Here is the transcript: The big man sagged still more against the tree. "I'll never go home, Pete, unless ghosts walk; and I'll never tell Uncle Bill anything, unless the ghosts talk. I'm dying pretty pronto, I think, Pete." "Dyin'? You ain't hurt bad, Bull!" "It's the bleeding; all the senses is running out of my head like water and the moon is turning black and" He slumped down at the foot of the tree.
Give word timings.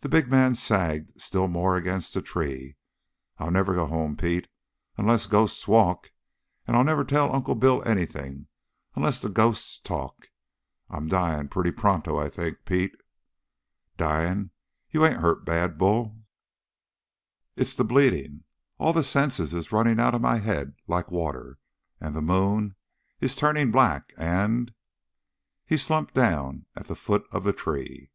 The 0.00 0.08
big 0.08 0.28
man 0.30 0.54
sagged 0.54 1.20
still 1.20 1.48
more 1.48 1.76
against 1.76 2.14
the 2.14 2.22
tree. 2.22 2.76
"I'll 3.38 3.50
never 3.50 3.74
go 3.74 3.86
home, 3.88 4.16
Pete, 4.16 4.46
unless 4.96 5.26
ghosts 5.26 5.66
walk; 5.66 6.12
and 6.68 6.76
I'll 6.76 6.84
never 6.84 7.02
tell 7.02 7.34
Uncle 7.34 7.56
Bill 7.56 7.82
anything, 7.84 8.46
unless 8.94 9.18
the 9.18 9.28
ghosts 9.28 9.76
talk. 9.80 10.30
I'm 10.88 11.08
dying 11.08 11.48
pretty 11.48 11.72
pronto, 11.72 12.16
I 12.16 12.28
think, 12.28 12.64
Pete." 12.64 12.94
"Dyin'? 13.96 14.50
You 14.92 15.04
ain't 15.04 15.18
hurt 15.20 15.44
bad, 15.44 15.76
Bull!" 15.78 16.14
"It's 17.56 17.74
the 17.74 17.82
bleeding; 17.82 18.44
all 18.78 18.92
the 18.92 19.02
senses 19.02 19.52
is 19.52 19.72
running 19.72 19.98
out 19.98 20.14
of 20.14 20.20
my 20.20 20.38
head 20.38 20.76
like 20.86 21.10
water 21.10 21.58
and 22.00 22.14
the 22.14 22.22
moon 22.22 22.76
is 23.18 23.34
turning 23.34 23.72
black 23.72 24.12
and" 24.16 24.72
He 25.66 25.76
slumped 25.76 26.14
down 26.14 26.66
at 26.76 26.86
the 26.86 26.94
foot 26.94 27.24
of 27.32 27.42
the 27.42 27.52
tree. 27.52 28.10